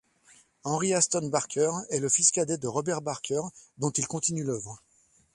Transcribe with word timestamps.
Henry 0.63 0.95
Aston 0.95 1.27
Barker 1.29 1.69
est 1.91 1.99
le 1.99 2.09
fils 2.09 2.31
cadet 2.31 2.57
de 2.57 2.67
Robert 2.67 3.03
Barker, 3.03 3.41
dont 3.77 3.91
il 3.91 4.07
continue 4.07 4.41
l'œuvre. 4.43 4.81